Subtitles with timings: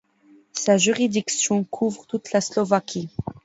[0.53, 3.11] Sa juridiction couvre toute la Slovaquie.